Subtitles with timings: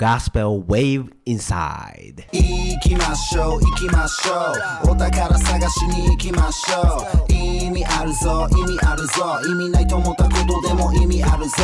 [0.00, 2.24] Gospel Wave Inside.
[2.32, 11.54] 行きましょう行きましょうお宝探しに行きましょう意味あるぞ意味あるぞ意味ないと思ったことでも意味あるぞ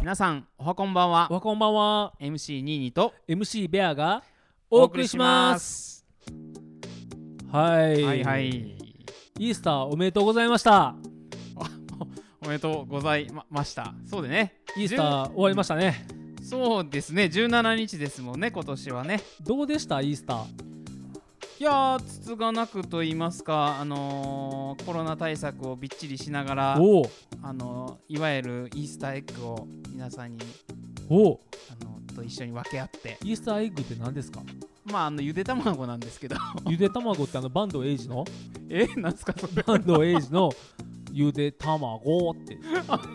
[0.00, 1.28] 皆さんおはこんばんは。
[1.30, 2.12] おはこんばんは。
[2.20, 4.24] MC22 と MC ベアが
[4.68, 6.04] お送りします。
[7.52, 8.02] はい。
[8.02, 8.48] はいはい。
[8.48, 10.96] イースターおめでとうございました。
[12.42, 13.94] おめでとうございまました。
[14.10, 14.56] そうでね。
[14.76, 16.15] イースター終わりましたね
[16.48, 17.24] そうですね。
[17.24, 19.20] 17日ですもんね今年はね。
[19.42, 20.00] どうでした？
[20.00, 20.44] イースター。
[21.58, 30.38] いやーつつがなくと言いますかあのーコロナ対策をびっちりしながらあのーいわゆるイースターエッグを皆さんに
[31.08, 31.40] おお
[31.70, 33.18] あのと一緒に分け合って。
[33.24, 34.40] イースターエッグって何ですか？
[34.84, 36.36] まああのゆで卵なんですけど。
[36.68, 38.24] ゆで卵ってあのバンドエイジの？
[38.68, 38.86] え？
[38.96, 39.62] なんすかそれ。
[39.64, 40.50] バンドエイジの？
[41.18, 42.58] ゆで卵って。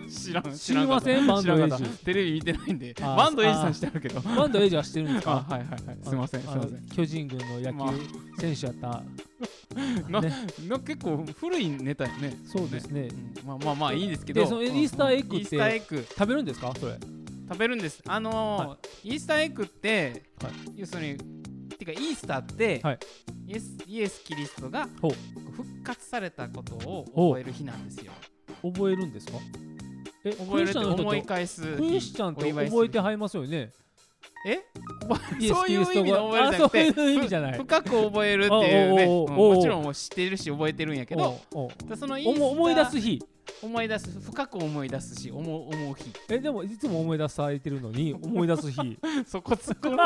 [0.10, 2.96] 知らん知りませんバンドエイジテレビ見てないんで。
[3.00, 4.20] バンドエイジさんしてあるけど。
[4.22, 5.98] バンドエイジは知ってるんですあかはいはいはい。
[6.04, 6.88] すいませんすいません。
[6.96, 7.94] 巨人軍の野まあ。
[8.40, 9.04] 球選手やった、
[10.10, 10.34] なね。
[10.68, 12.40] な結構古いネタよね。
[12.44, 13.10] そうですね。
[13.44, 13.48] うん。
[13.48, 14.42] まあまあまあいいですけど。
[14.42, 16.04] でそのイースターエッグってイースターエッグ。
[16.10, 16.74] 食べるんですか？
[16.80, 16.98] それ。
[17.50, 18.02] 食べるんです。
[18.08, 20.54] あのーイースターエッグって、はい。
[20.78, 21.18] 要するに
[21.78, 23.00] てかイースターって、はい。
[23.46, 24.88] イエスイエス・キリストが
[25.64, 28.12] 復活されたことを覚える日なんですよ。
[28.64, 29.38] 覚えるんですか？
[30.24, 33.72] え覚えるって思い返すクリスチャンって覚えてはりますよね。
[34.46, 34.60] え？
[35.48, 37.54] そういう意味で覚えるじゃなくてあそういう意味じゃない。
[37.54, 39.06] ふ深く覚えるっていうね。
[39.08, 41.40] もちろん知ってるし覚えてるんやけど。
[41.98, 43.20] その思い出す日
[43.64, 46.12] 思い出す深く思い出すし思う思う日。
[46.30, 48.98] えでもいつも思い出されてるのに思い出す日。
[49.26, 49.98] そこ突っ込む？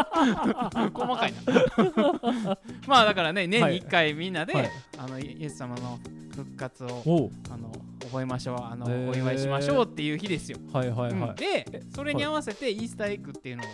[0.93, 2.57] 細かいな。
[2.87, 4.69] まあだからね年に1回みんなで、はい。
[4.97, 5.99] あのイエス様の
[6.35, 8.57] 復活をあの覚えましょう。
[8.61, 11.21] あの、お祝いしましょうっていう日ですよ、はいはいうん。
[11.21, 13.67] はい、でそれに合わせてイースターエッグっていうのを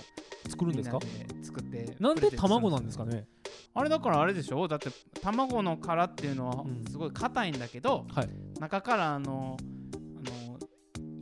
[0.47, 0.99] 作るんですか？
[1.41, 3.25] 作ってなんで卵なんですかね？
[3.73, 4.67] あれだからあれでしょ？
[4.67, 4.89] だって
[5.21, 6.83] 卵の殻っていうのはうん。
[6.89, 8.29] すごい硬いんだけど、はい。
[8.59, 10.59] 中からあのあの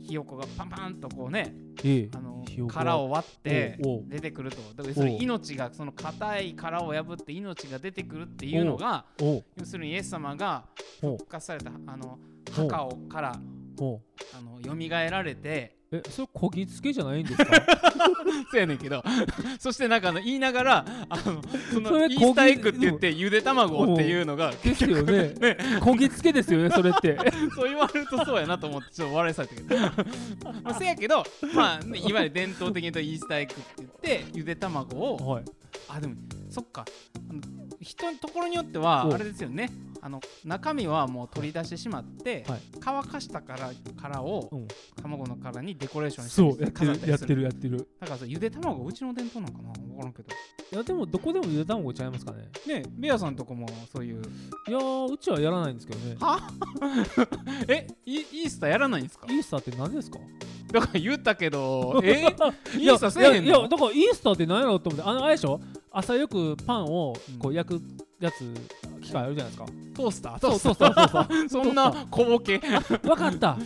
[0.02, 2.10] ひよこがパンパンとこうねええ。
[2.14, 3.78] あの殻を割って
[4.08, 4.56] 出てくると。
[4.74, 10.64] だからそれ命がその硬い殻を破って命が出てくるっていうのが要するにイエス様が
[11.00, 12.18] 復活されたあの
[12.50, 13.40] 墓をからあ
[13.78, 14.00] の
[14.62, 17.52] 蘇られてえそれこぎつけじゃないんですか？
[18.52, 19.02] そうやねんけど。
[19.58, 21.42] そしてなんかあの言いながらあの
[21.72, 25.34] そそれのイースターエッグって言ってゆで卵っていうのがですよね。
[25.80, 27.16] こぎつけですよねそれって。
[27.56, 29.54] そう言われるとそうやなと思ってちょっと笑いされた。
[29.56, 29.76] け ど
[30.62, 31.24] まあせやけど
[31.54, 33.90] まあねいわゆる伝統的に言うとイースターエッグって言っ
[34.24, 35.44] てゆで卵をはい。
[35.88, 36.14] あでも
[36.50, 36.84] そっか。
[37.28, 37.40] あの
[37.80, 39.70] 人のところによってはおあれですよね。
[40.02, 42.60] あの中身はもう取り出してしまって、はい。
[42.80, 44.68] 乾かしたから殻をうん。
[45.02, 47.88] 卵の殻にデコレーションしてそうやってるやってるやってる。
[48.00, 49.72] だからさゆで卵うちの伝統なんかな？
[49.72, 50.28] 分からんけど。
[50.72, 52.48] いやでもどこでもゆで卵ちゃいますかね。
[52.66, 54.22] ねベアさんとこもそういう。
[54.68, 56.16] いやーうちはやらないんですけどね。
[56.20, 56.40] は？
[57.68, 59.26] えイイースターやらないんですか？
[59.28, 60.18] イースターって何ですか？
[60.72, 62.20] だから言ったけど え？
[62.76, 63.50] イいやースターせえへんの？
[63.50, 65.60] いやいやだからイースターって何やろうと思ってあのあれでしょ？
[65.92, 67.82] 朝よくパンをこう焼く
[68.20, 68.44] やつ
[69.02, 70.38] 機械あるじゃないですか、トースター。
[70.38, 72.58] そうそうトースタそうそうそうー そんな小ボケ。
[72.58, 73.56] 分かった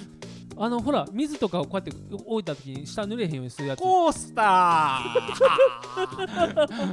[0.58, 1.92] あのほら水とかをこうやって
[2.26, 3.80] 置いた時に下濡れへんようにするやつ。
[3.80, 5.00] コースタ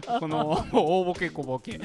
[0.05, 0.19] ー。
[0.19, 1.79] この大ボケ小ボケ。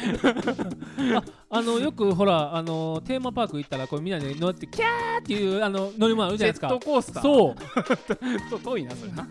[1.48, 6.68] あのよくほらあのテーマパーク行ったらこうみんなで乗ってキャーっていうあの乗り物あるじゃないですか。
[6.68, 7.22] ジェットコースター。
[7.22, 8.60] そう。
[8.66, 9.26] 遠いなそれな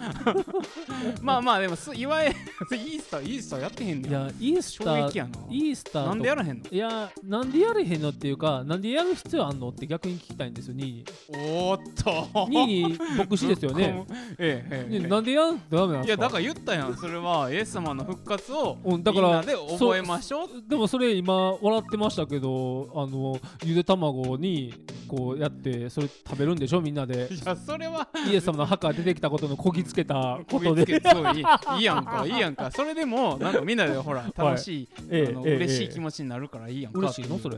[1.22, 2.36] まあまあでもすいわゆる
[2.72, 14.06] イースターイースターやってへんねんいやイースター衝撃やなイースターとなんでやらへんのいやなんでやれへんのっていうかなんでやる必要あんのって逆に聞きたいんですよ2位おーっとに2位に牧師ですよね。
[14.38, 16.96] えええええねなんでやんとダメなんえいやだから言ったやん。
[16.96, 24.74] それはイエス様の復活をみんなで覚えましょうでもそれ今笑ってましたけどあのゆで卵に
[25.08, 27.30] こうやってそれ食べるんでしょみんなで。
[27.32, 31.44] いやそれはイエス様の墓出てきたことのこぎつけたこことでけそういい
[31.80, 32.26] いいやんか。
[32.26, 32.72] いいやんか。
[32.72, 35.94] それでもなんかみんなでほら楽しい、ええええあの嬉しいええ。
[35.94, 37.40] 気持ちになるからいいやんか嬉しいの？
[37.40, 37.58] それ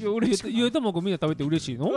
[0.00, 1.88] いや嬉しくないゆで卵みんな食べて嬉しいの？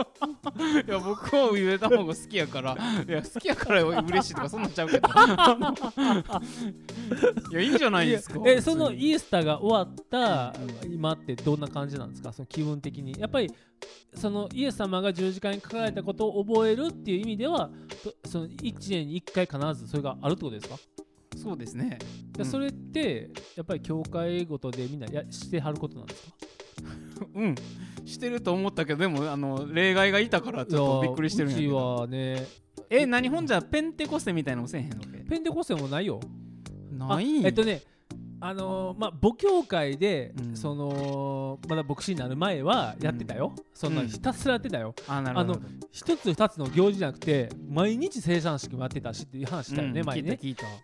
[0.86, 2.76] や僕はゆで卵好きやから。
[3.06, 5.08] いや好きやから嬉しいとかそんなんちゃうけど。
[7.52, 10.54] いやいいじゃないですかえそのイースターが終わった
[10.88, 12.32] 今ってどんな感じなんですか？
[12.32, 13.14] その気分的に。
[13.18, 13.50] やっぱり
[14.14, 17.70] そのイエス様が十字架にかかられたことを覚えるっていう意味では
[18.22, 20.76] とその1年に1回必ずそれがあるってことですか、
[21.36, 21.98] そうですね。
[22.26, 22.32] うん。
[22.32, 26.34] でそれってやっぱり教会ごとでみんなやしてはることなんですか？
[27.34, 27.54] うん
[28.10, 31.76] してると思ったけどでもあの例外がいたからちょっとびっくりしてるんやけど。
[31.76, 32.46] はね
[32.88, 35.18] え何ほんじゃペンテコステみたいなのせえへんのけ？
[35.18, 36.20] ペンテコステもないよ。
[36.90, 37.82] ないあえっとね
[38.40, 40.56] あのーまあ母教会で、うん。
[40.56, 44.08] そのまだ牧師になる前はやってたよ、そんなうん。
[44.08, 44.94] ひたすらやってたよ。
[45.06, 45.52] あなるほど。
[45.54, 50.06] あの一つ二つの行事じゃなくて毎日生産式もやってたしっていう話したよね、うん。
[50.06, 50.38] 前にね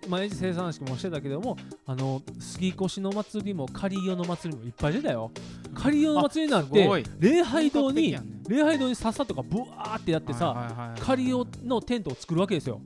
[0.09, 1.57] 毎日生産式もしてたけども
[1.87, 5.31] あの杉越の祭りも狩り用の祭りもいっぱい出たよ。
[5.75, 8.21] 狩り用の祭りなんて礼拝堂に、ね。
[8.49, 12.81] 礼拝堂にさっさとかブワーってやってさ、はいはいはい狩り用のテントを作るわけですよ。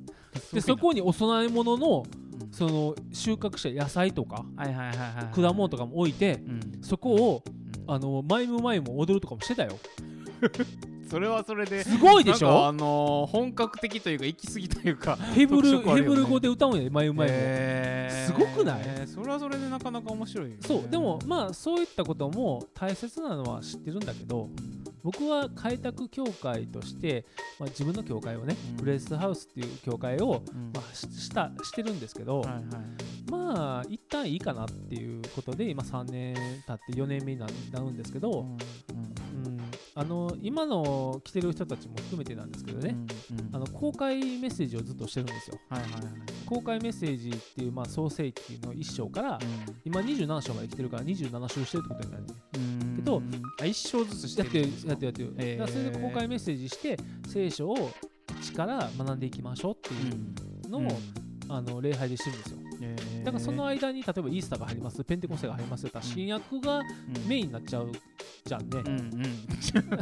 [0.52, 4.44] でそこにお供え物のうんその収穫した野菜とか
[5.34, 6.60] 果物とかも置いてうん。
[6.82, 7.94] そこをうん。
[7.94, 9.76] あのマイムマイム踊るとかもしてたよ。
[11.10, 18.26] それはそれですごいでしなんかあょのー本格的というか行き過ぎというかヘブル、ヘブル語で歌うんやでマイムマイムをへー。
[18.26, 19.08] すごくない？
[19.08, 24.48] それはそれでなかなか面白いそうでもまあそういったことも大切なのは知ってるんだけど
[25.02, 27.25] 僕は開拓協会として、
[27.58, 28.76] まあ、自分の協会をね、うん。
[28.76, 30.73] ブレスハウスっていう協会を、うん。
[30.75, 32.64] まあ、ししたしてるんですけど、はいはい。
[33.31, 36.35] まあ一旦いいかなっていうことで今3年
[36.67, 38.58] 経って4年目にななるんですけど、うん
[39.96, 42.96] あの今の来てる人たちも含めてなんですけどね、
[43.52, 45.58] あの公開メッセージをずっとしてるんですよ。
[45.69, 46.02] はいはいはい。
[46.46, 49.38] 公開メッセージっていう、まあ、創世記の1章から、
[49.84, 52.25] 今27章まで来てるから27週してるってことになる。
[52.25, 52.58] ねう
[52.92, 52.96] ん。
[52.96, 53.22] けど
[53.60, 54.90] あ一生ずつしてやってるんですか？
[54.90, 55.66] やってるやってる、へー。
[55.69, 56.96] それで公開メッセージして
[57.28, 57.90] 聖書を
[58.40, 60.70] 一から学んでいきましょうってういうん。
[60.70, 60.98] のを、
[61.48, 62.58] あの礼拝でしてるんですよ
[63.25, 66.82] だからその間に例えばイースターが入りますペンテコステが入りますって新約が
[67.26, 67.90] メインになっちゃう
[68.44, 69.22] じゃんね、うんうん。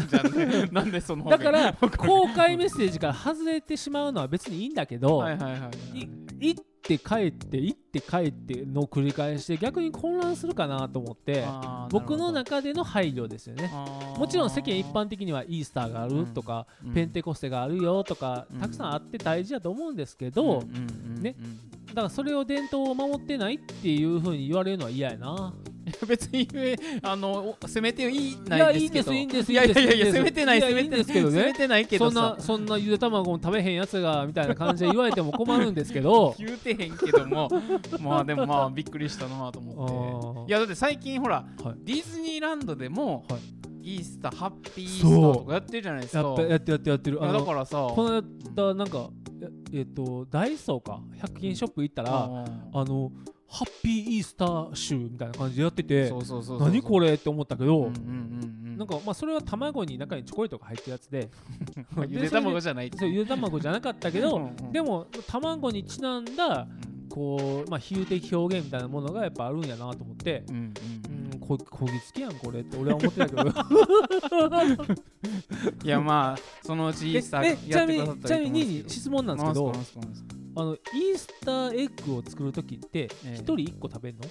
[0.09, 0.69] じゃあね。
[0.73, 11.45] なんでそのだから こ公開メッセージから外れてしまうのは別にいいんだけど、行って帰って行って帰っての繰り返しで逆に混乱するかなと思って
[11.91, 13.71] 僕の中での配慮ですよね。
[14.17, 16.95] もちろん世間一般的にはイースターがあるとか、うん。
[16.95, 20.63] ペンテコステがあるよとか、うんたくさんあって大事だと思うんですけど、
[21.21, 25.55] ねうんだからそれを伝統を守ってないっていう風に言われるのは嫌やな。
[25.87, 29.13] い や別にえあのお責めていいいやないですけど。
[29.13, 31.33] いいんですいいやいいんですやいやいやいいんです責めてないいや責めてないけどね。
[31.33, 36.35] 責めてないけそんなそんなゆで卵も食べへんやつがみたいな感じで言われても困るんですけど。
[36.39, 37.49] 言うてへんけども。
[38.01, 40.51] まあでもまあびっくりしたなと思って。
[40.51, 41.75] いやだって最近ほら、はい。
[41.85, 43.41] ディズニーランドでも、はい。
[43.81, 46.21] イースターハッピーイースターとかやってるじゃないですか。
[46.21, 47.21] やってやってやってる。
[47.21, 48.23] だからさこの
[48.55, 49.09] 間なんか
[49.73, 53.13] ええっとダイソーか？100均ショップ行ったらああの
[53.49, 56.13] ハッピーイースターシューみたいな感じでやってて
[56.61, 58.79] 何これって思ったけど、うんうんうんうん。
[58.79, 61.31] なんかまあそれは卵に中にチョコレートが入ってるやつで
[61.97, 64.73] まあゆで卵じゃないそうゆで卵じゃなかったけど、うんうん。
[64.73, 67.09] でも卵にちなんだうん。
[67.09, 70.73] こうまあ比喩的表現みたいなものがやっぱあるんやなと思って、うんうんうん、
[71.41, 73.43] ここぎつきやんこれって俺は思ってたけど。
[75.85, 79.73] いやまあそのうちイースタやってくださにちなみに質問なんですけど
[80.57, 83.35] あのイースターエッグを作る時ってええ。
[83.35, 84.25] 一人一個食べるの、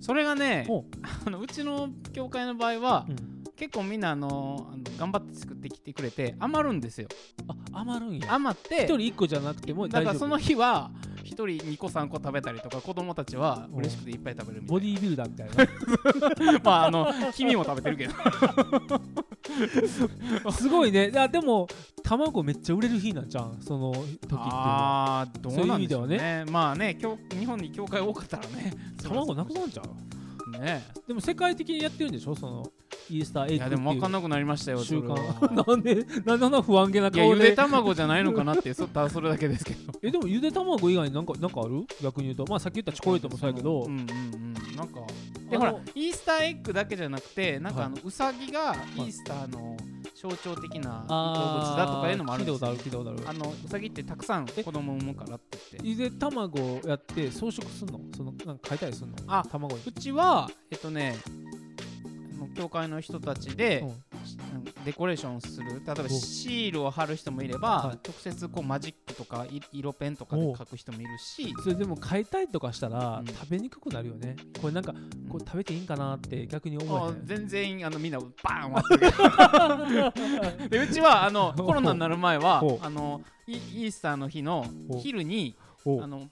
[0.00, 0.84] それがねお。
[1.26, 4.68] あのうちの教会の場合は、うん結構みんなあの
[4.98, 7.08] 頑張って作ってきてくれて余るんですよ。
[7.46, 8.32] あ余るんや。
[8.32, 10.90] 余って一人一個じゃなくてもだからその日は
[11.24, 15.48] 一人2個3個食べたりとか子供たちはお嬉しくていっぱい食べるみたいボディービルダーみたい
[16.38, 16.52] な。
[16.52, 18.14] な まああの君も食べてるけど。
[20.52, 21.10] すごいね。
[21.10, 21.68] いやでも
[22.02, 25.18] 卵めっちゃ売れる日なんじゃんその時っていうのは。
[25.18, 26.46] ああどうなんでしょうそういう意味でね。
[26.50, 28.72] まあね今日日本に教会多かったらね。
[29.02, 30.10] 卵なくなっちゃう。
[30.58, 30.82] ね。
[31.06, 32.34] でも世界的にやってるんでしょ？
[32.34, 32.66] その
[33.10, 35.66] イースターエッグいやでも分かんななくなりましたよ習慣。
[35.66, 39.92] なんでなんでな不安げないやゆで顔で卵じゃないのかなってそただそれだけですけど。
[40.02, 41.84] えでもゆで卵以外になんかなんかある？
[42.02, 42.44] 逆に言うと。
[42.48, 44.76] まあさっき言ったチョコレートもそうやけど、うんうんうん。
[44.76, 45.00] なんか
[45.50, 47.88] でほらイースターエッグだけじゃなくてなんかはい。
[47.88, 49.76] あのうさぎがイースターの
[50.14, 52.76] 象徴的な動あ物だとかいうのもあるんですよ。
[53.26, 56.02] あのうさぎってたくさん子供産むからって言って。
[56.02, 58.00] ゆで卵をやって装飾すんの？
[58.16, 59.16] そのなんか変えたりすんの？
[59.26, 59.82] あ卵に。
[59.86, 61.59] うちはえっとねあ
[62.40, 63.84] の教会の人たちで、
[64.84, 65.82] デコレーションする。
[65.84, 67.98] 例えばおシールを貼る人もいれば、はい。
[68.06, 71.54] 直接こうマジックとかい色ペンとかで描く人もいるし。
[71.62, 73.26] それでも変えたりとかしたら、うん。
[73.26, 74.36] 食べにくくなるよね。
[74.60, 74.92] これなんか
[75.28, 80.64] こう食べていいんかなって逆に思あえへん全然あのみんなバーン割って。
[80.64, 84.66] る でうちはあのコロナになる前はあのイイースターの日の
[85.02, 86.30] 昼におあの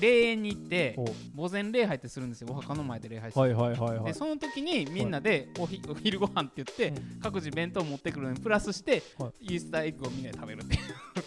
[0.00, 0.96] 霊園に行って
[1.36, 2.48] お墓前礼拝ってするんですよ。
[2.50, 4.04] お墓の前で礼拝する、はいはいはいはい。
[4.06, 7.20] でその時にみんなでおひお昼ご飯って言って、うん。
[7.20, 10.80] 各自弁当持ってくるのにプラスして、はイースターエッグをみんなで食べるっていう。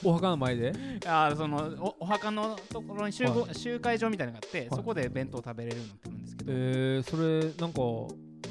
[0.03, 0.73] お墓の前で？
[1.07, 4.69] あーそのおお墓のところに集合、は集会場みたいなのがあって、い。
[4.69, 7.79] そこで弁当食べれるようになってるんですけど、えー、それなんか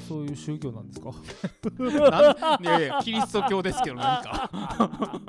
[0.07, 1.09] そういう宗教なんですか？
[2.61, 4.49] いやいやキリスト教ですけど何か。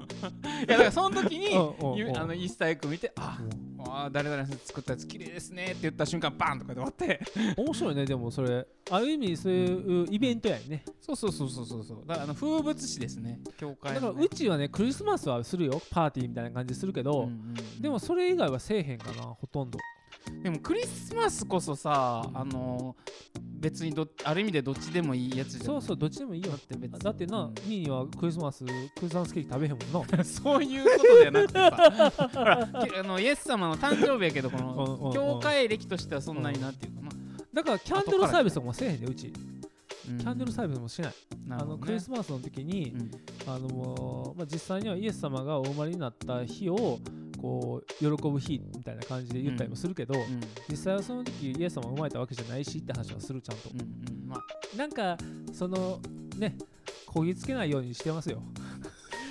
[0.66, 1.98] いやだからその時にうんうんうん。
[1.98, 7.20] ゆあのイースターエッグ見てあああー誰々さん作ったやつ綺麗ですねって言った瞬間バーンとかで終わって。
[7.56, 8.66] 面白いねでもそれ。
[8.90, 10.84] ある意味そういうイベントやね。
[11.00, 11.98] そうそうそうそうそうそう。
[12.06, 13.40] だからあの風物詩ですね。
[13.56, 15.80] 教会だからうちはねクリスマスはするよ。
[15.90, 17.30] パーティーみたいな感じするけど、うんうん
[17.76, 17.82] うん。
[17.82, 19.78] でもそれ以外はせえへんかなほとんど
[20.42, 22.96] でもクリスマスこそさあの
[23.58, 25.64] 別にどある意味でどっちでもいいやつじゃん。
[25.64, 26.50] そうそうどっちでもいいよ。
[26.50, 26.98] だって別に。
[27.00, 27.54] だってな、うん。
[27.68, 28.70] ニーはクリスマスク
[29.02, 30.22] リスマスケーキ食べへんもんな。
[30.24, 32.30] そういうことじゃなくてさ。
[32.34, 35.04] ほらきあのイエス様の誕生日やけどこうんうんうん。
[35.06, 37.10] の教会歴としてはそんなになんていうかな、
[37.52, 39.32] だからキャンドルサービスもせえへんでうち。
[40.08, 40.18] うん。
[40.18, 41.86] キャンドルサービスもしない、あのなるほどね。
[41.86, 43.10] クリスマスの時に、うん。
[43.46, 47.00] あのまあ、実際にはイエス様がお生まれになった日を
[47.40, 50.40] こう喜ぶ日みたいな感じで言ったりもするけど、うん。
[50.68, 54.28] 実際はその時イエス様が生まれたわけじゃないしって話はするちゃんと、うんうん。
[54.28, 54.76] まあ。
[54.76, 55.16] なんか
[55.52, 56.00] その
[56.36, 56.56] ね
[57.06, 58.42] こぎつけないようにしてますよ。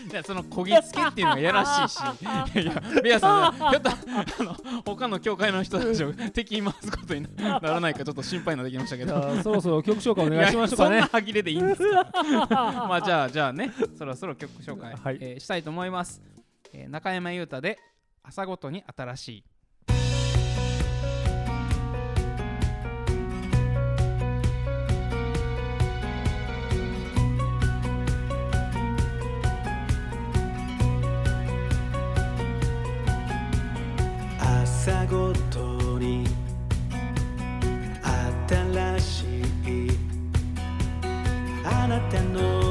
[0.09, 1.99] いやそのこぎつけっていうのがやらしいし。
[2.63, 10.95] いやベアさんひょっとあの他の教会の人たちを敵に回すことにならないかちょっと心配になってきましたけじどそろそろ曲紹介お願いしましょうかね。
[10.95, 12.11] いやそんな歯切れでいいんですか
[12.87, 13.73] まあじゃあじゃあね。
[13.97, 15.17] そろそろ曲紹介、はい。
[15.19, 16.21] えーしたいと思います、
[16.73, 17.77] えー中山優太で
[18.29, 19.43] 朝ごとに新しい。
[34.37, 36.25] 朝ごとに
[38.49, 39.89] 新しい。
[41.63, 42.66] あなたの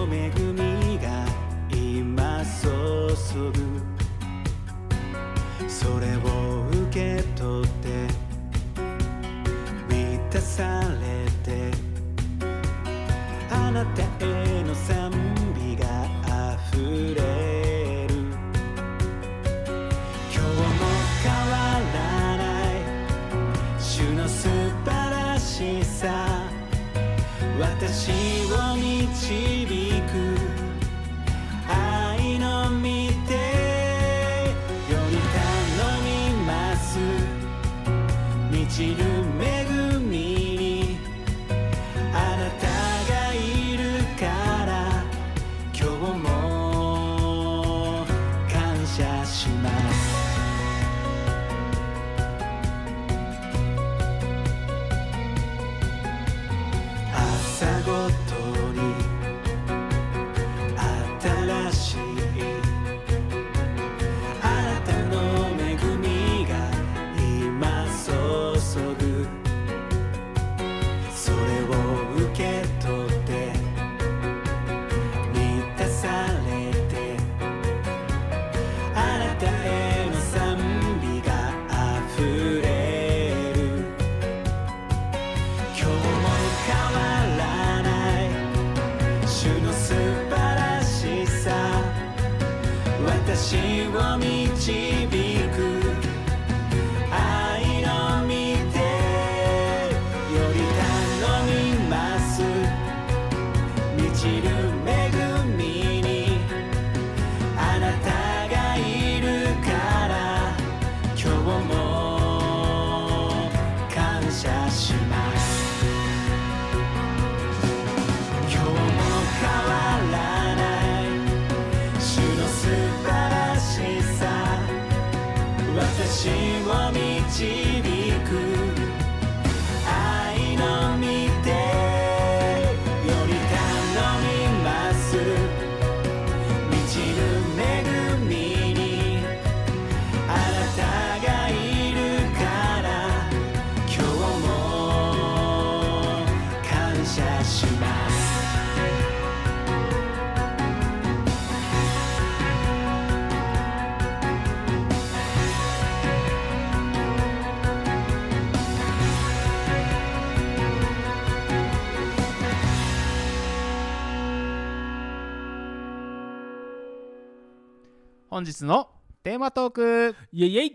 [168.37, 168.91] 本日の
[169.23, 170.15] テーマトーク。
[170.31, 170.73] イエイイエイ。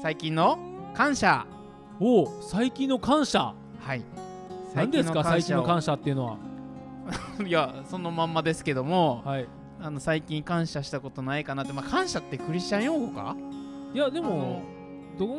[0.00, 0.58] 最近の
[0.94, 1.46] 感謝。
[2.00, 3.54] おお最近の感謝。
[3.78, 4.02] はい。
[4.74, 6.38] 何ですか最近の謝感謝っていうのは？
[7.40, 9.46] を いやそのまんまですけどもはい。
[9.82, 13.36] あの最近感謝したことないかなって、まあ、感謝ってクリスチャン用語か？
[13.92, 14.62] いやででも
[15.18, 15.34] どの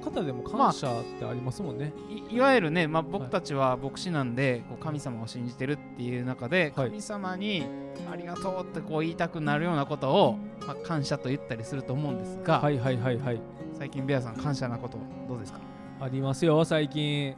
[0.00, 1.92] 方でも感謝ってありますもんね、
[2.30, 6.88] いいわゆるね、まあ、僕たちは牧師なんで、こう神様を信じてるっていう中で、はい。
[6.88, 7.64] 神様に
[8.10, 13.40] ありがとうってこう言いたくなるようなことを、まあ、感謝と言ったりすると思うんですが、はいはいはいはい。
[13.78, 15.60] 最近ベアさん感謝なことどうですか？
[16.00, 17.34] ありますよ最近。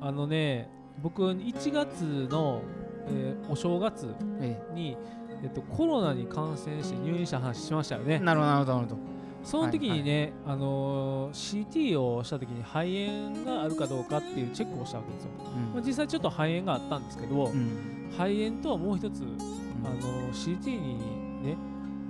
[0.00, 0.68] あのね
[1.02, 2.62] 僕1月の、
[3.08, 4.96] えーお正月えに、
[5.42, 8.14] えっと、コロナに感染して入院した話しましたよね。
[8.14, 9.00] えなるほどなるほどなるほど
[9.46, 15.30] その時にね、あのー CT をした時に肺炎があるかどうかっていうチェックをしたわけですよ、
[15.72, 18.08] まあ、実際ちょっと肺炎があったんですけど、うん。
[18.10, 21.56] 肺炎とはもう一つ、あの CT にね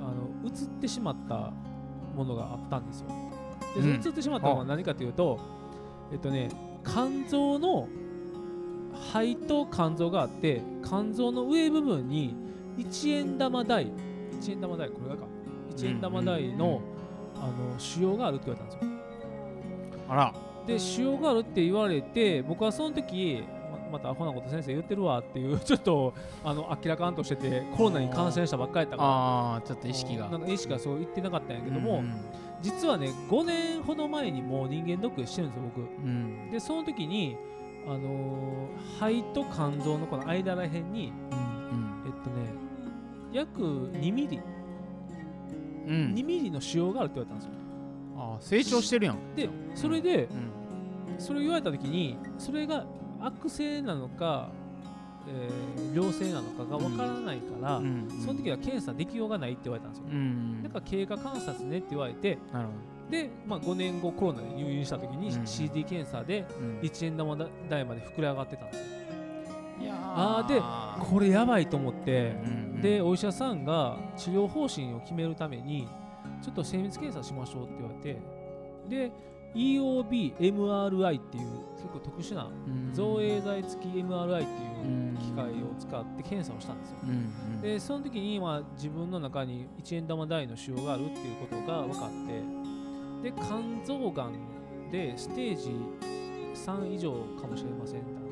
[0.01, 1.53] あの移ってしまった
[2.15, 3.09] ものがあったんですよ。
[3.75, 3.89] で、うん。
[3.97, 5.39] 移ってしまったのは何かというと
[6.13, 6.49] えっとね
[6.85, 7.87] 肝臓の
[9.13, 12.35] 肺と肝臓があって肝臓の上部分に
[12.79, 13.93] 一円玉台
[14.41, 15.27] 一円玉台これがか。
[15.77, 16.81] 一円玉台の,、
[17.47, 19.01] あの腫瘍があるって言われたんですよ。
[20.09, 20.35] あら。
[20.67, 26.13] で腫瘍があるって言われて僕はその時ままたアホなこと先生言ってるわっていう ちょっと
[26.45, 29.09] あの明らかんとしててコロナに感染したばっかりやったから。
[29.09, 30.29] ああちょっと意識が。
[30.29, 32.13] なんか意識がそう言ってなかったんやけども、うん。
[32.63, 35.81] 実はね5年ほど前にもう人間ドックしてるんですよ僕。
[35.81, 36.51] うん。
[36.51, 37.37] でその時に
[37.87, 38.67] あのー
[38.99, 42.03] 肺と肝臓のこの間らへんにうん。
[42.07, 42.67] えっとね
[43.33, 44.41] 約2ミリ、
[45.87, 47.51] 2ミリの腫瘍があるって言われたんですよ。
[48.19, 49.19] あー成長してるやん。
[49.35, 51.21] でそれでうん。
[51.21, 52.85] それを言われた時にそれが
[53.21, 54.49] 悪性なのか、
[55.29, 58.09] えー良性なのかがわからないから、うん。
[58.25, 60.63] その時は検査できようがないって言われたんですよ、うん。
[60.63, 62.73] だから経過観察ねって言われてなるほ
[63.11, 65.43] で、まあ、5年後コロナで入院した時にうん。
[65.43, 66.81] CT 検査でどうん。
[66.81, 67.37] 1円玉
[67.71, 68.85] 台まで膨れ上がってたんですよ。
[69.81, 75.89] いやあーでーこれやばいと思ってうんでお医者さんが治療方針を決めるために
[76.41, 78.21] ちょっと精密検査しましょうって言われて
[78.89, 79.13] で
[79.57, 82.93] EOBMRI っていう結構特殊なうん。
[82.93, 84.47] 造影剤付き MRI って
[84.85, 86.97] ういうん機械を使って検査をしたんですよ。
[87.05, 87.13] うんう
[87.59, 87.61] ん。
[87.63, 92.11] でその時にまあ自分の中に1円玉台の腫瘍があるっていうことが分かっ
[93.23, 95.71] てで肝臓がんでステージ
[96.55, 98.26] 3以上かもしれません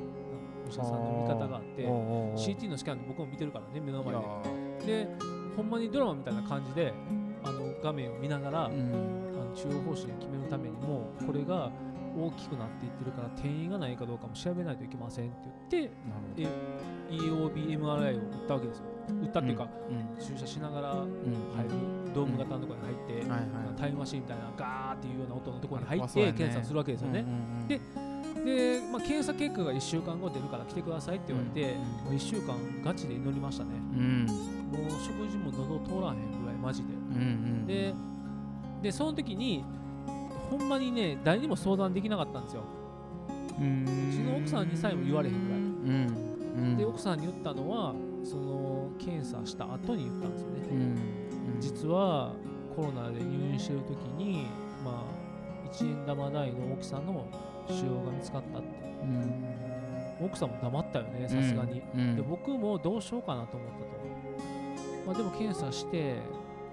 [0.67, 4.15] お医者さんの見方があって CT のスキャンで僕も見てるからね目の前
[4.87, 5.05] で。
[5.05, 5.09] で
[5.57, 6.93] ほんまにドラマみたいな感じで
[7.45, 9.41] あの画面を見ながら、ーうん。
[9.41, 11.71] あの治療方針を決めるためにもこれが
[12.17, 15.37] 大きくなっていってるから転移がないかどうかも調べないといけませんって
[15.71, 15.89] 言っ
[16.35, 16.49] て
[17.11, 18.85] EOBMRI を打ったわけですよ。
[19.23, 20.25] 打ったっていうか、うん。
[20.25, 21.09] 注射しながらうん。
[21.09, 23.27] 入るドーム型のところに入って、
[23.77, 27.21] タイムマシンみたいなガーっていうような音のところに入って検査するわけですよね。
[27.21, 27.69] うんうんうん。
[27.69, 27.81] で
[28.45, 32.55] で、まあ、検査結果が1週間後出るから来てくださいって言われて、うんもう1週間
[32.85, 33.71] ガチで祈りましたね。
[33.97, 36.89] うんもう食事も喉通らへんぐらいマジで。
[36.93, 37.25] うんう
[37.63, 37.95] んで
[38.83, 39.65] でその時に
[40.51, 42.63] ほんまにね誰にも相談できなかったんですよ。
[43.59, 45.59] うんうちの奥さんにさえも言われへんぐらい。
[45.59, 50.69] うんうんで奥さんに言ったのはその検査した後に言ったんですよね。
[50.71, 50.83] うんう
[51.59, 52.33] ん実は
[52.75, 54.47] コロナで入院してる時に、
[54.85, 57.27] まあ、1円玉台の大きさの
[57.69, 58.69] 腫瘍が見つかったって。
[59.03, 59.45] うん。
[60.25, 62.17] 奥さんも黙ったよねさすがに、うん。
[62.17, 63.87] で僕もどうしようかなと思ったと、
[65.07, 66.17] まあ、でも検査して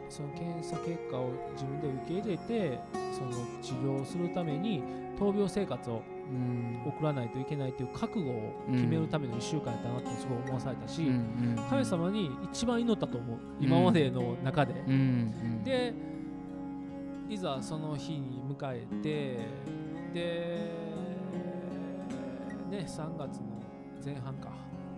[0.09, 2.79] その検査結果を自分で受け入れて
[3.13, 4.83] その治療をするために
[5.19, 6.01] 闘病生活を
[6.31, 6.81] うん。
[6.85, 11.11] 送らないといけないという覚悟を決めるための1週間やったなってすごい思わされたし、
[11.69, 13.37] 神様に一番祈ったと思う。
[13.59, 14.73] 今までの中で、
[15.65, 15.93] で
[17.29, 19.39] いざその日に迎えて
[20.13, 20.80] で
[22.71, 23.61] ね3月の
[24.03, 24.49] 前半か。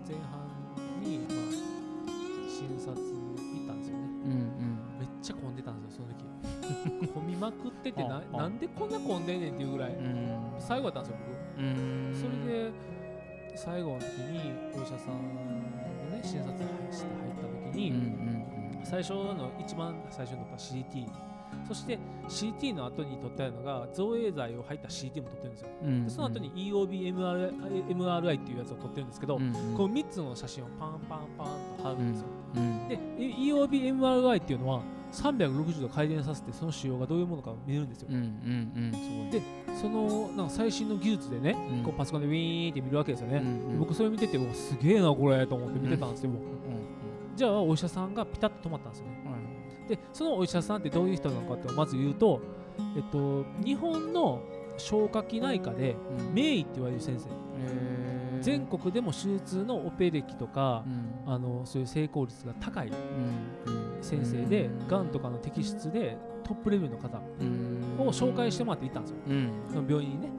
[0.08, 0.48] 前半
[1.02, 1.30] に、まあ、
[2.48, 4.04] 診察行ったんですよね。
[4.26, 7.08] うんめっちゃ混んでたんですよその時。
[7.14, 10.38] 混みまくっててななんでこんな混んでんねんっていうぐらいうん。
[10.60, 11.64] 最後だったんですよ僕。
[11.64, 12.14] うん。
[12.16, 12.72] それで
[13.56, 14.40] 最後の時に
[14.76, 16.58] お医者さんのね診察
[16.92, 18.34] して入った時に、うんうん
[18.84, 21.08] 最初の一番最初に撮った CT
[21.66, 25.68] そして CT の後に撮ったのが造影剤を入った CT も撮ってるんですよ。
[25.84, 26.04] うん。
[26.06, 32.88] でその後に EOBMRI MRI っていうやつを撮ってるんですけど、うんこの3つの写真をパンパンパンと貼るんですよ、うん。
[32.88, 34.82] で EOBMRI っていうのは
[35.12, 39.42] 360度回転させてその腫瘍がどういうものかを見れるんですよ、で
[39.80, 41.84] そのなんか最新の技術でね、うん。
[41.84, 43.44] こうパソコンでウィーンって見るわけですよね、
[43.78, 46.38] 僕それ見ててすげえなこれと思って見てたんですよ、うん
[47.36, 49.24] じゃあお医者さんがピタッと止まったんですよね。
[49.26, 49.33] うん
[49.88, 52.42] でそのお医者さんってどういう人なのかってまず言うと、
[52.96, 54.42] えっと、日本の
[54.78, 56.34] 消化器内科でうん。
[56.34, 57.28] 名医って言われる先生。
[57.30, 58.42] へー。
[58.42, 60.84] 全国でも手術のオペ歴とか
[61.26, 61.34] うん。
[61.34, 63.74] あのそういう成功率が高いうん。
[63.96, 64.04] うん。
[64.04, 65.08] 先生でがん。
[65.08, 67.96] とかの摘出でトップレベルの方うん。
[68.00, 69.18] を紹介してもらって行ったんですよ。
[69.28, 69.52] うん。
[69.70, 70.30] その病院にね。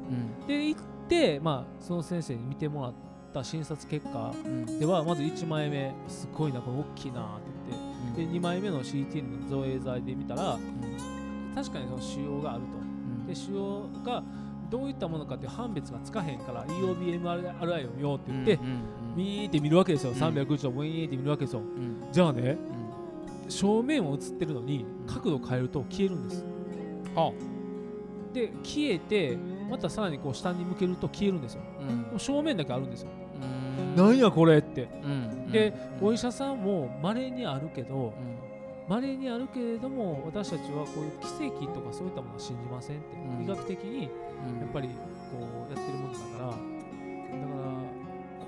[0.40, 0.46] うん。
[0.46, 2.94] で行って、まあ、その先生に見てもらっ
[3.32, 4.66] た診察結果うん。
[4.78, 7.53] ではまず1枚目すごいなこれ大きいなって
[8.16, 10.58] で2枚目の CT の造影剤で見たら
[11.54, 12.66] 確かにその腫瘍があると。
[12.78, 12.80] う
[13.24, 13.26] ん。
[13.26, 14.22] で腫瘍が
[14.70, 18.78] どういったものかって判別がつかへんから EOBMRI を見ようって言って、うんうん
[19.14, 21.60] ビーって見るわけですよ、ん360度ウィーンって見るわけですよ。
[21.60, 22.08] うん。
[22.10, 22.58] じゃあね
[23.44, 23.50] うん。
[23.50, 26.44] 正面を映ってるのに角度変えると消えるんです。
[27.14, 27.30] あ。
[28.32, 29.38] で消えて
[29.70, 31.62] またさらにこう下に向けると消えるんですよ。
[32.18, 33.23] 正面だけあるんですよ、うん
[33.96, 34.88] なんやこれって。
[35.02, 35.50] うん。
[35.50, 36.08] でうん。
[36.08, 38.12] お医者さんも稀にあるけどうん。
[38.88, 41.26] 稀にあるけれども私たちはこういう奇
[41.66, 43.44] 跡とかそういったものは信じませんって、うん。
[43.44, 44.08] 医学的に
[44.48, 44.60] うん。
[44.60, 44.94] やっぱりこ
[45.70, 46.46] うやってるものだから。
[46.46, 46.58] だから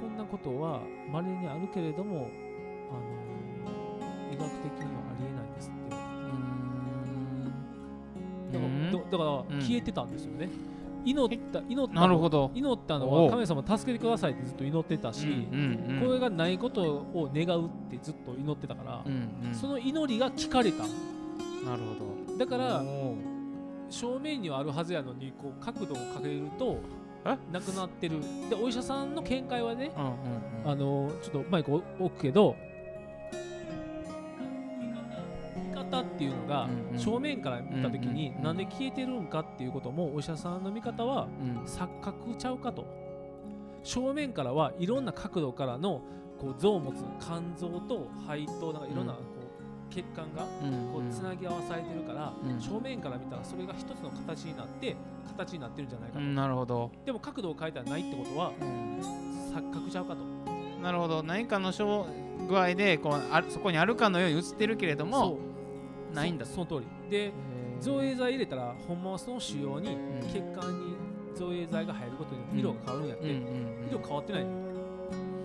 [0.01, 2.29] こんなことは稀にあるけれども、
[2.91, 3.37] あのー
[4.33, 5.97] 医学的にはありえないんですって
[9.11, 10.49] だから,、消えてたんですよね
[11.07, 12.51] 祈った祈ったのなるほど。
[12.55, 19.55] 祈ったのは神様助けてくださいってずっと祈ってたし、うんうんこれがないことを願うってずっと祈ってたから、うんうん。
[19.55, 20.83] その祈りが聞かれた。
[20.83, 21.83] なる
[22.27, 22.39] ほど。
[22.39, 22.83] だから
[23.89, 26.81] 正面にはあるはずやのにこう角度をかけると
[27.25, 27.39] え？
[27.53, 28.21] なくなってる。
[28.51, 30.11] でお医者さんの見解はねうんうん
[30.65, 30.71] うん。
[30.73, 32.57] あのちょっとマイク置くけど
[36.17, 41.65] っていうのが正面から見た時になんで消えてるんかっていうこともお医者さんの見方はうん。
[41.65, 42.87] 錯覚ちゃうかと。
[43.83, 46.01] 正面からはいろんな角度からの
[46.41, 49.19] こう像を持つ肝臓と肺となんかいろんなうん。
[49.19, 49.23] こ
[49.91, 52.61] う血管がうんこうつなぎ合わされてるから、うん。
[52.61, 54.97] 正面から見たらそれが一つの形になって
[55.29, 56.91] 形になってるんじゃないかと、うんなるほど。
[57.05, 58.53] でも角度を変えたらないってことは
[59.55, 60.21] 錯覚ちゃうかと。
[60.83, 61.23] なるほど。
[61.23, 62.05] 何かの障
[62.49, 65.39] 具合でこうあるそこにあるかのように映ってるけれども
[66.17, 67.11] ないんだそその通り。
[67.11, 67.33] で
[67.81, 70.21] 造影剤入れたらほんまはその腫瘍にん。
[70.23, 70.97] 血管に
[71.35, 73.25] 造影剤が入ることによって色が変わるんやって、
[73.91, 74.47] 色変わってない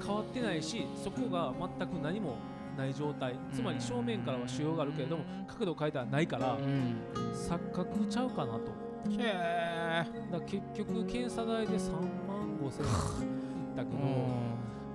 [0.06, 2.38] 変わってないしそこが全く何も
[2.78, 3.36] ない状態。
[3.54, 6.96] つまり正面からは腫瘍があるけれども角度を変えたらないからうん。
[7.34, 8.72] 錯覚ちゃうかなと。
[9.10, 10.06] へえ
[10.46, 13.98] 結局検査代で3万5千円だけど、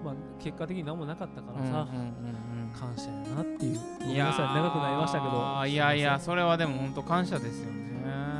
[0.07, 1.89] まあ、結果的に何もなかったからさ、
[2.79, 3.81] 感謝やなっていう。
[3.99, 4.55] ごめんなさい。
[4.55, 5.67] 長くなりましたけど。
[5.67, 7.87] いやいやすそれはでも本当感謝ですよね。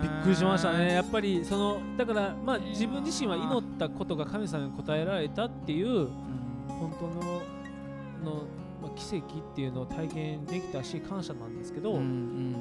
[0.01, 0.95] びっくりしましたね。
[0.95, 6.09] やっぱりそのだからまあ自分自身は祈ったことが神様に応えられたっていううん。
[6.69, 8.43] 本当のの、
[8.81, 12.53] まあ、奇跡っていうのを体験できたし感謝なんですけど、うんうん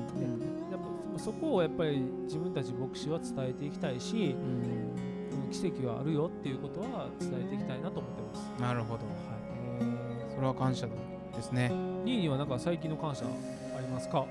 [0.72, 0.80] やっ
[1.13, 5.15] ぱそこをやっぱり自分たち牧師は伝えていきたいしうん。
[5.52, 8.62] 奇跡はあるよっていうことは伝えていきたいなと思ってます。
[8.62, 8.93] なるほど。
[8.93, 10.34] はい。
[10.34, 11.69] それは感謝ですね。
[12.04, 14.26] ニーにはなんか最近の感謝ありますか？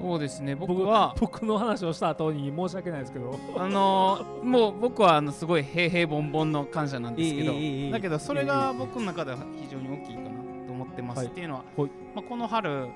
[0.00, 0.54] そうですね。
[0.54, 3.36] 僕は僕の話をした後に申し訳ないですけど。
[3.56, 7.52] あのーもう僕はあのすごい平々凡々の感謝なんですけど、
[7.92, 10.28] だけどそれが僕の中では非常に大きいかな
[10.66, 11.26] と思ってます、はい。
[11.26, 11.90] っていうのは、はい。
[12.14, 12.88] まあ、この春、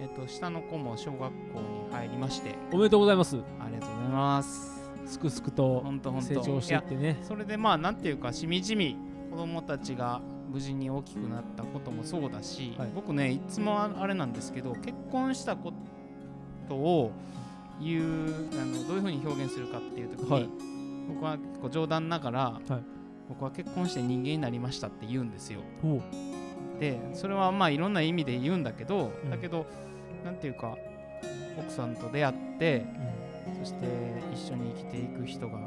[0.00, 2.54] えっと下の子も小学校に入りまして。
[2.72, 3.36] おめでとうございます。
[3.60, 4.76] ありがとうございます。
[5.06, 7.18] すくすくと成長していってね。
[7.22, 8.96] それでまあなんていうかしみじみ
[9.36, 12.88] 子供たちが無事に大きくなったこともそうだし、はい。
[12.94, 15.74] 僕ねいつもああれなんですけど結婚したこ
[16.66, 17.12] とを
[17.78, 20.48] 言うあのどういうふうに表現するかっていう時に、はい。
[21.08, 22.82] 僕は結構冗談ながら、はい。
[23.28, 25.60] 僕は結婚して人間になりましたって言うんですよ。
[26.80, 29.30] でそれはまあいろんな意味で言うんだけど、うん。
[29.30, 29.66] だけど
[30.24, 30.78] なんていうか
[31.58, 32.86] 奥さんと出会って
[33.58, 33.86] そして
[34.32, 35.58] 一緒に生きていく人が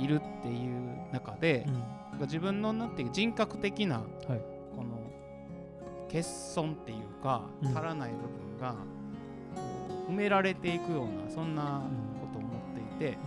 [0.00, 4.06] いるっていう中で、うん自分のなんていう人格的な、はい。
[4.76, 4.98] この
[6.08, 7.68] 欠損っていうか、うん。
[7.68, 8.74] 足らない部分が
[10.08, 11.82] 埋められていくようなそんな
[12.20, 13.18] ことを思っていて、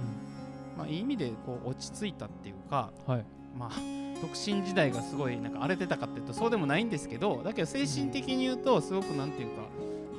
[0.77, 3.25] まあ、いい意味でこう落ち着いたっていうか、うんはい。
[3.57, 3.71] まあ、
[4.21, 9.63] 独身時代がすごいなんか荒れてたかっていうとそうでもないんですけどだけど精神的に言うとすごくなんていうか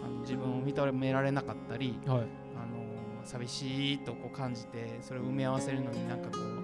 [0.04, 2.18] あの自分を認められなかったり、はい。
[2.18, 2.26] あの
[3.24, 6.57] 寂しいとこう感じてそれを埋め合わせるのになんかこう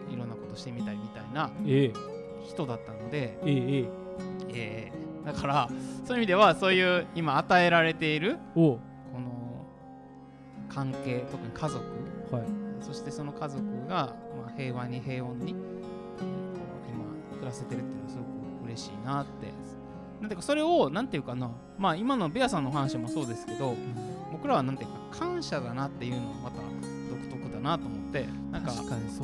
[0.56, 1.92] してみたいみたいなええ。
[2.48, 3.88] 人だったので、ええええ。
[4.50, 5.68] えーだから
[6.04, 8.78] そういう意味ではそういう今与えられているこ
[9.14, 9.64] の
[10.68, 11.82] 関係特に家族
[12.30, 12.42] はい。
[12.82, 19.48] そしてその家族が、まあ、平和に平穏に、えーこう今暮らせてるっていうのはすごく嬉しいなって。
[20.20, 23.74] なんていうかそれをなんていうかなまあ今のベアさんの話もそうですけど
[24.32, 26.60] 僕らはなんていうか感謝だなっていうのもまた
[27.64, 28.72] なと思ってなんか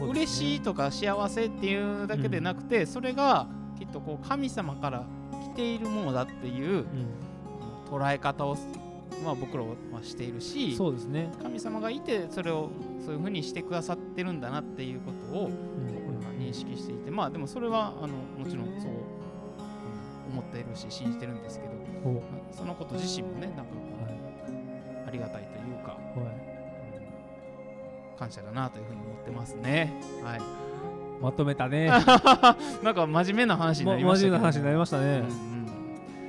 [0.09, 3.46] 嬉しいとか幸せっていうだけでなくて、それが
[3.79, 5.05] きっとこう神様から
[5.53, 6.87] 来ているものだっていううん。
[7.90, 8.57] 捉え方を、
[9.24, 11.31] まあ、僕らはしているしそうですね。
[11.42, 12.70] 神様がいてそれを
[13.05, 15.87] そういうふうにしてくださってるんだなっていうことをうん。
[15.87, 19.20] 僕らは認識していてまあでもそれはあのもちろんそう、うん
[20.31, 21.72] 思っているし信じてるんですけど、
[22.53, 23.72] そのこと自身もねなんか
[25.09, 25.50] ありがたい
[28.20, 29.92] 感謝だなというふうに思ってますね。
[30.22, 30.40] はい。
[31.22, 31.88] まとめたね。
[32.85, 35.24] なんか真面目な話になまりましたけど真面目な話になりましたね、うんうん。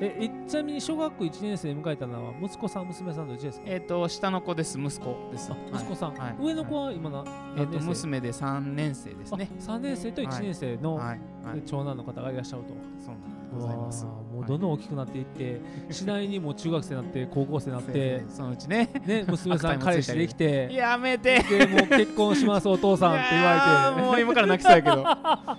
[0.02, 3.66] ええちなみに小学校1年生で迎えたのは息子さん娘さんどっちですか？
[3.68, 4.80] えっ、と下の子です。
[4.80, 5.52] 息子です。
[5.52, 6.36] あ息子さん、はい。
[6.40, 7.26] 上の子は今な、
[7.58, 7.88] えっ、と何年生？
[7.88, 9.50] 娘で3年生ですね。
[9.52, 11.06] あ3年生と1年生の、はい。
[11.46, 11.62] はい。
[11.66, 12.70] 長男の方がいらっしゃると。
[13.04, 14.06] そうなんでございます
[14.42, 18.90] もうどんどん大きくなっていって、次第にもう中学生になって高校生になってそのうちね。
[19.06, 21.44] ね娘さん彼氏できてやめて。
[21.44, 24.02] でもう結婚しますお父さんって言われて。
[24.02, 25.02] ーもう今から泣きそうやけど。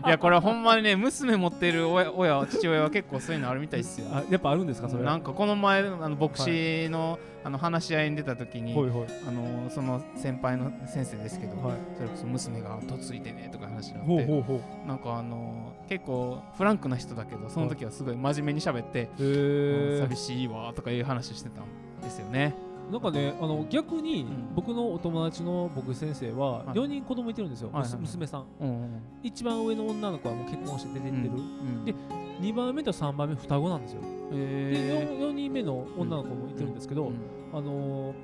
[0.06, 4.08] いやこれはほんまにね娘持ってる親親父親は結構そういうのあるみたいですよ。
[4.12, 9.06] あやっぱあるんですかそれなんかこの前あの牧師の,、あの話し合いに出た時に、ほいほい。
[9.26, 11.76] あのその先輩の先生ですけど、はい。
[11.96, 21.64] それこそ娘が嫁いでねとか話になってなんかあの結構フランクな人だけどその時はすごい真面目に喋って、へうんー寂しいわとかいう話してたん
[22.02, 22.54] ですよね。
[22.90, 24.54] なんかねあの逆にん。
[24.54, 26.78] 僕のお友達の僕先生ははい。
[26.78, 28.00] 4人子供いてるんですよ、はいはいはい。
[28.00, 28.44] 娘さん。
[28.60, 31.94] うんうん一番上の女の子はもう結婚して出てってる、うんで
[32.40, 34.00] 2番目と3番目双子なんですよ。
[34.00, 37.14] でえ 4, 4人目の女の子もいてるんですけど、うん
[37.52, 38.14] あのー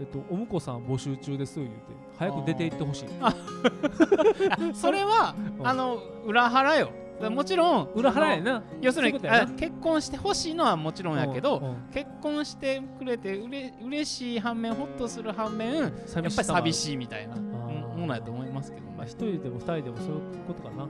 [0.00, 1.74] えっと、お婿さん募集中です言うて
[2.18, 3.08] 早く出て行ってほしい。
[4.74, 5.66] それは、うん。
[5.66, 6.90] あの裏腹よ
[7.30, 8.62] もちろん裏腹やあのな。
[8.80, 11.76] 要するに結婚してほしいのはもちろんやけど、うんうん。
[11.92, 20.88] 結婚してくれてうれ嬉しい反面ホッとする反面やっぱり寂しいみたいなもものやと思いますけど、まあ、ま一人でも二人でもそういうことかな、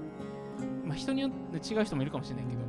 [0.91, 2.61] あ、人によって違う人もいるかもしれないけど、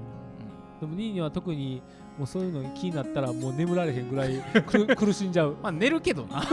[0.82, 1.82] でもニーニーは特に
[2.18, 5.56] もうそういうのに気になったらもう眠られへんぐらいく 苦しんじゃう。
[5.62, 6.44] まあ寝るけどな。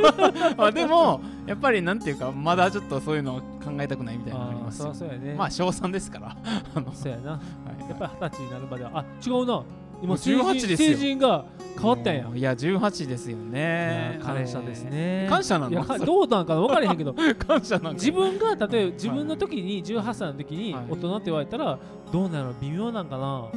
[0.56, 4.94] まあでもやっぱりなんていうかまだちょっとそういうのを考えたくないみたいなのありますよ。
[4.94, 5.34] そうやね。
[5.36, 6.36] まあ小3ですから。
[6.94, 7.32] そうやな。
[7.32, 7.38] は
[7.86, 7.90] い。
[7.90, 9.52] やっぱり二十歳になるまではあ違うな。
[9.56, 9.64] も
[10.02, 10.88] 今う18ですよ。
[10.88, 11.44] 成人が
[11.78, 12.26] 変わったんや。
[12.34, 15.26] いや18ですよいねや感謝ですね。
[15.28, 17.14] 感謝ないのどうなんかな分からへんけど。
[17.46, 17.92] 感謝なんか。
[17.92, 20.84] 自分が例えば自分の時に18歳の時にはい。
[20.88, 21.78] 大人って言われたら
[22.10, 23.44] どうなの微妙なんかな。
[23.52, 23.56] い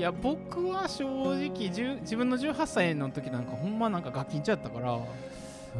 [0.00, 4.98] や僕は正直10自分の18歳の時なんかほんまなんかガキンチョやったから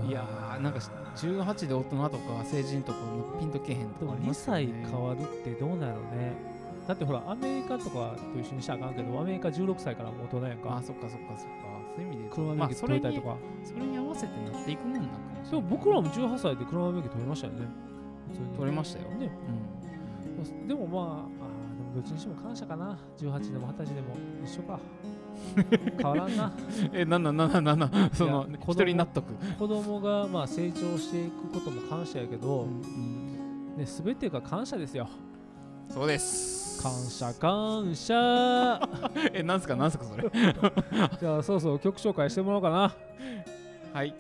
[0.07, 0.79] いやーなんか
[1.17, 2.99] 18で大人とか成人とか
[3.39, 6.33] ピンとけへん2とかありますよ歳ね変わるってどうなんやろうね。
[6.87, 11.73] だってほらアメリカとかと一緒にしたらあかんけどアメリカ16歳から大人やんあかそっかそっかそっか。
[11.95, 17.67] そういう意味で車免許取れたりとか、それに合わせてなっていくもんなんかもしでも僕らも18歳で車免許取りましたよね。
[18.57, 19.11] 取れましたよ。
[19.11, 19.31] ね。
[20.41, 20.69] うん。
[20.69, 21.42] でもまあ
[21.95, 22.99] どっちにしても感謝かな。
[23.19, 24.17] 18でも20歳でも。
[24.45, 24.81] 一緒か。
[25.99, 26.53] 変わらんな。
[26.93, 29.33] えなんなんなんなんなんその一人納得。
[29.59, 32.67] 子供がまあ成長していくことも感謝やけど、
[33.77, 35.09] ね、全てが感謝ですよ。
[35.89, 36.83] そうです。
[36.83, 38.89] 感謝感謝。
[39.35, 40.31] えなんすかなんすかそれ。
[41.21, 42.95] じゃあそうそう曲紹介してもらおうかな。
[43.93, 44.15] はい。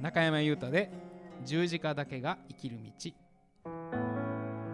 [0.00, 0.90] 中山優太で
[1.44, 3.10] 十字架だけが生きる道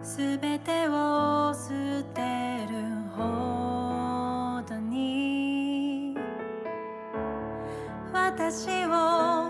[0.05, 1.69] すべてを捨
[2.13, 2.21] て
[2.69, 2.77] る
[3.17, 6.15] ほどに。
[8.13, 9.49] 私を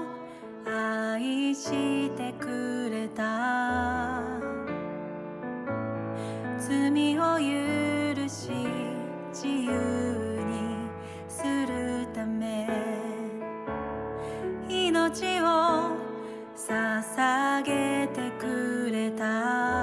[0.65, 4.23] 愛してくれた。
[6.57, 8.49] 罪を許し
[9.33, 10.87] 自由に
[11.27, 12.65] するため。
[14.69, 15.97] 命を
[16.55, 19.74] 捧げてくれた。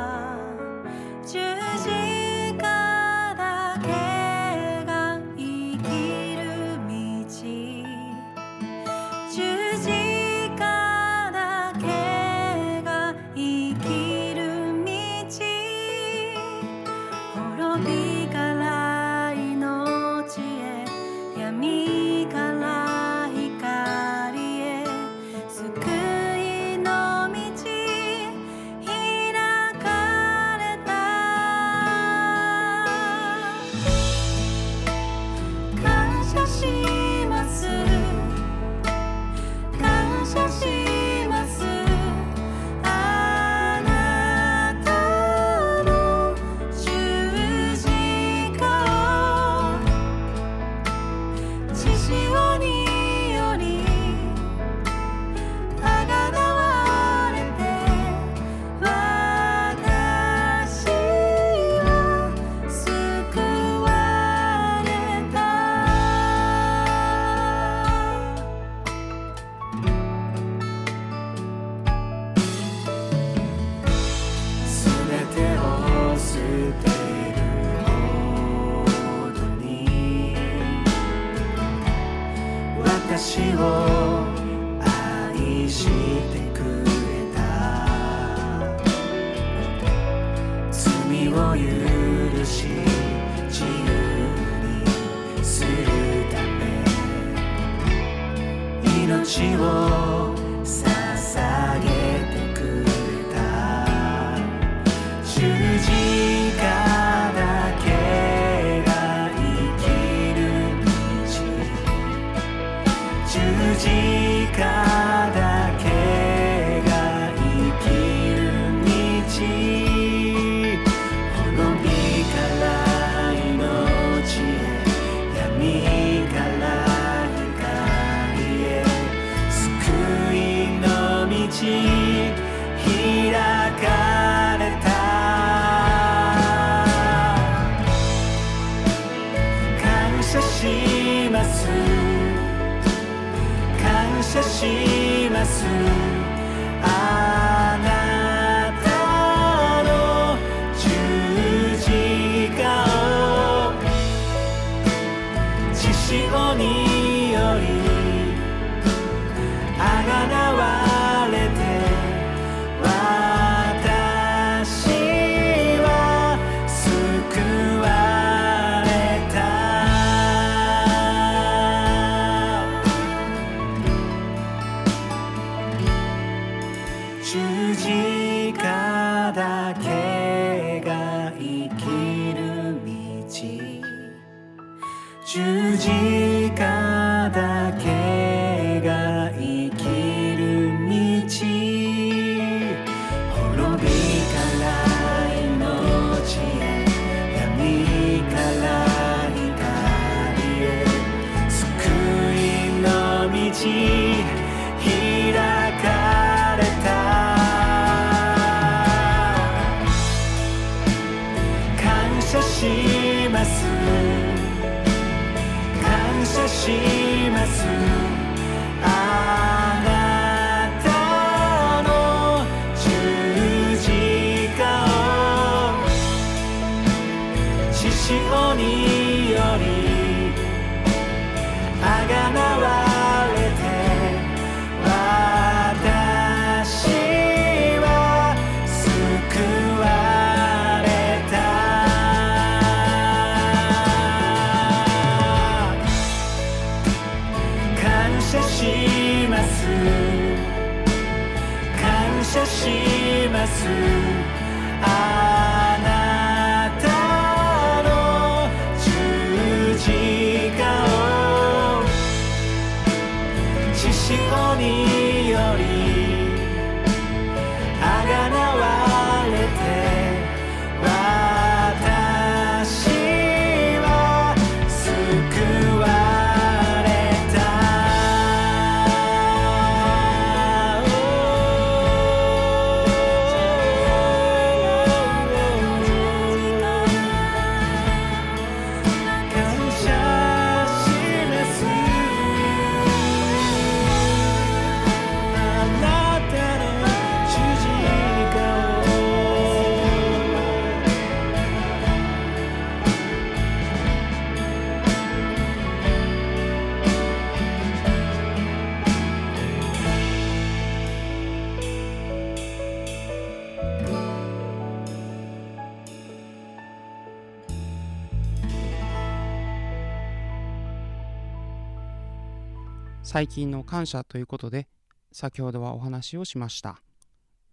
[323.13, 324.69] 最近の感謝ということで
[325.13, 326.81] 先ほどはお話をしました。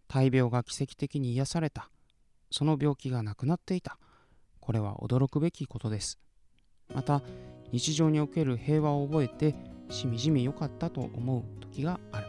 [0.07, 1.89] 大病が奇跡的に癒された。
[2.49, 3.97] その病気がなくなっていた。
[4.61, 6.17] これは驚くべきことです。
[6.95, 7.21] また
[7.73, 9.53] 日常における平和を覚えて
[9.89, 12.27] しみじみ良かったと思う時がある。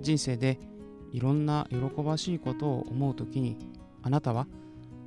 [0.00, 0.58] 人生で
[1.12, 3.56] いろんな喜ばしいことを思う時に
[4.02, 4.48] あなたは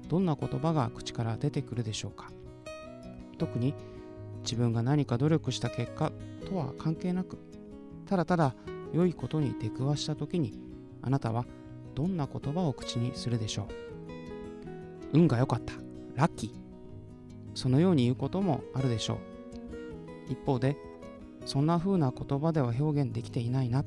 [0.07, 2.32] どんな言葉が口から出てくるでしょうか。
[3.38, 3.74] 特に
[4.43, 7.37] 自分が何か努力した結果とは関係なく
[8.05, 8.55] ただただ
[8.93, 10.53] 良いことに出くわした時に
[11.01, 11.45] あなたは
[11.95, 13.67] どんな言葉を口にするでしょう。
[15.13, 15.73] 運が良かった。
[16.15, 16.51] ラッキー。
[17.53, 20.31] そのように言うこともあるでしょう。
[20.31, 20.77] 一方で
[21.45, 23.83] そんな風な言葉では表現できていないな。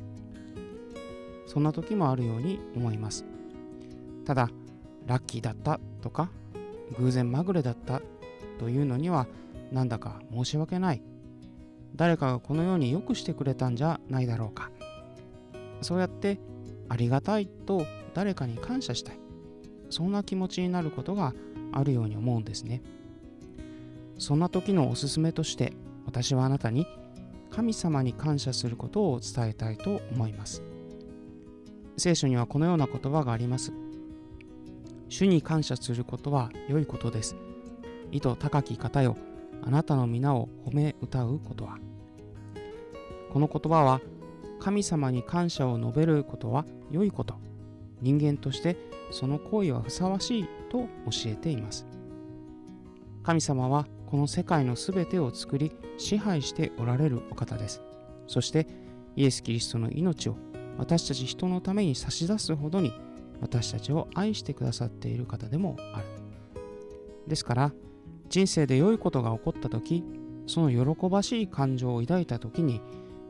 [1.46, 3.24] そんな時もあるように思います。
[4.24, 4.50] ただ
[5.06, 6.30] ラッキーだったとか
[6.98, 8.00] 偶然まぐれだった
[8.58, 9.26] というのには
[9.72, 11.02] なんだか申し訳ない。
[11.96, 14.70] 誰かがこのようによくしてくれたんじゃないだろうか。
[15.80, 16.38] そうやって
[16.88, 19.18] ありがたいと誰かに感謝したい。
[19.90, 21.34] そんな気持ちになることが
[21.72, 22.82] あるように思うんですね。
[24.18, 25.72] そんな時のおすすめとして
[26.06, 26.86] 私はあなたに
[27.50, 30.62] 神様に感謝することを伝えたいと思います。
[31.96, 33.72] 聖書にはこのような言葉があります。
[35.08, 37.36] 主に感謝することは良いことです。
[38.10, 39.16] 意図高き方よ。
[39.62, 41.78] あなたの皆を褒め歌うことは。
[43.34, 44.00] この言葉は
[44.60, 47.34] 神様に感謝を述べることは良いこと。
[48.00, 48.76] 人間として
[49.10, 50.86] その行為はふさわしいと教
[51.26, 51.84] えています。
[53.24, 57.82] 神様はこの世界のすべてを作り支配しておられるお方です。
[58.28, 58.68] そして
[59.16, 60.36] イエス・キリストの命を
[60.78, 62.92] 私たち人のために差し出すほどに
[63.40, 66.06] 私たちを愛してくださっている方でもある。
[67.26, 67.72] ですから
[68.28, 70.04] 人生で良いことが起こった時
[70.46, 72.80] その喜ばしい感情を抱いた時に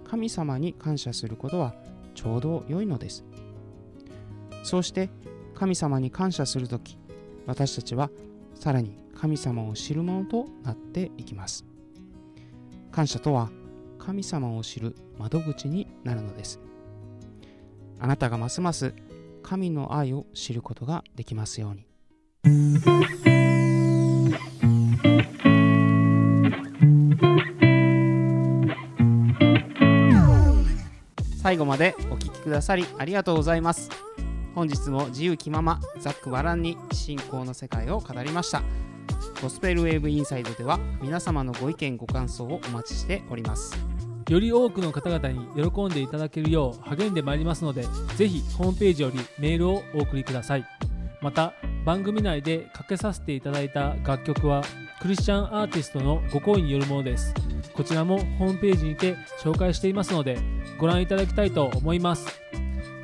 [0.08, 1.74] 神様に感謝することは
[2.14, 3.24] ちょうど良いのです。
[4.62, 5.10] そうして
[5.54, 6.98] 神様に感謝する時
[7.46, 8.10] 私たちは
[8.54, 11.64] さらに神様を知るものとなっていきます。
[12.90, 13.50] 感謝とは
[13.98, 16.60] 神様を知る窓口になるのです。
[17.98, 18.94] あなたがますます
[19.42, 23.43] 神の愛を知ることができますように。
[31.54, 33.88] 最後までお聞きくださりありがとうございます。
[34.56, 38.60] 本日も自由気ままざっくばらんに信仰の世界を語りました。
[39.40, 43.78] ゴスペルウェーブインサイドでは皆様のご意見ご感想をお待ちしております。
[44.28, 47.84] より多くの方々に喜んでいただけるよう励んでまいりますので
[48.16, 50.64] ぜひホームページよりメールをお送りください。
[51.20, 51.52] また
[51.84, 54.64] 番組内でかけさせていただいた楽曲は
[55.00, 57.34] クリスチャンアーティストのご好意によるものです。
[57.74, 60.38] こちらもホームページにて紹介していますので
[60.78, 62.40] ご覧いただきたいと思います。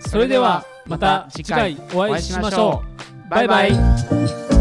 [0.00, 2.82] それではまた次回お会いしましょ
[3.26, 3.30] う。
[3.30, 4.59] バイバイ。